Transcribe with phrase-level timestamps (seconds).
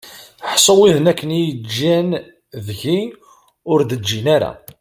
[0.51, 2.09] Ḥṣu widen akken i yi-ǧǧan
[2.65, 2.99] deg-i
[3.71, 4.51] ur d-ǧǧin ara!